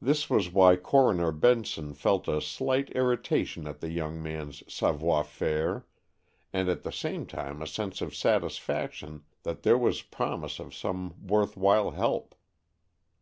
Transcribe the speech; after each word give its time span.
This 0.00 0.30
was 0.30 0.50
why 0.50 0.76
Coroner 0.76 1.32
Benson 1.32 1.92
felt 1.92 2.26
a 2.28 2.40
slight 2.40 2.88
irritation 2.94 3.66
at 3.68 3.80
the 3.80 3.90
young 3.90 4.22
man's 4.22 4.62
savoir 4.72 5.22
faire, 5.22 5.86
and 6.50 6.70
at 6.70 6.82
the 6.82 6.90
same 6.90 7.26
time 7.26 7.60
a 7.60 7.66
sense 7.66 8.00
of 8.00 8.14
satisfaction 8.16 9.22
that 9.42 9.62
there 9.62 9.76
was 9.76 10.00
promise 10.00 10.60
of 10.60 10.74
some 10.74 11.26
worth 11.26 11.58
while 11.58 11.90
help. 11.90 12.34